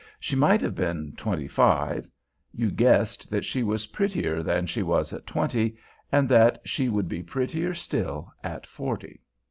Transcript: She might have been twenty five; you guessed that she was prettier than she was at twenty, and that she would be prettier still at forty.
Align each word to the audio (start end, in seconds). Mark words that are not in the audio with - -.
She 0.19 0.35
might 0.35 0.61
have 0.61 0.73
been 0.73 1.13
twenty 1.15 1.47
five; 1.47 2.09
you 2.51 2.71
guessed 2.71 3.29
that 3.29 3.45
she 3.45 3.61
was 3.61 3.85
prettier 3.85 4.41
than 4.41 4.65
she 4.65 4.81
was 4.81 5.13
at 5.13 5.27
twenty, 5.27 5.77
and 6.11 6.27
that 6.27 6.59
she 6.65 6.89
would 6.89 7.07
be 7.07 7.21
prettier 7.21 7.75
still 7.75 8.33
at 8.43 8.65
forty. 8.65 9.21